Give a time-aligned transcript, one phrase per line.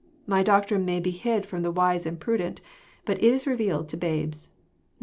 [0.25, 2.59] My doctrine may be hid from the wise and prudent,
[3.05, 4.55] but it is revealed to babes." (Matt.